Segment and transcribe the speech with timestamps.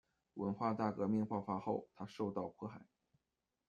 [0.33, 2.81] 文化大革命爆发后，他受到迫害。